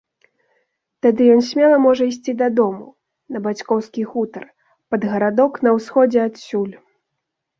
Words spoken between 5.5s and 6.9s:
на ўсходзе адсюль.